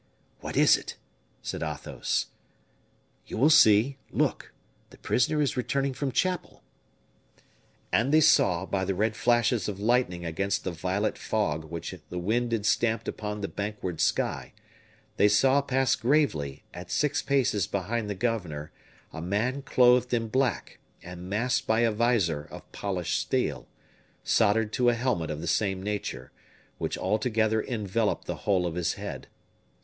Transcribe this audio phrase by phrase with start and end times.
[0.39, 0.97] "What is it?"
[1.43, 2.25] said Athos.
[3.27, 3.99] "You will see.
[4.09, 4.51] Look.
[4.89, 6.63] The prisoner is returning from chapel."
[7.91, 12.17] And they saw, by the red flashes of lightning against the violet fog which the
[12.17, 14.53] wind stamped upon the bank ward sky,
[15.17, 18.71] they saw pass gravely, at six paces behind the governor,
[19.13, 23.67] a man clothed in black and masked by a vizor of polished steel,
[24.23, 26.31] soldered to a helmet of the same nature,
[26.79, 29.27] which altogether enveloped the whole of his head.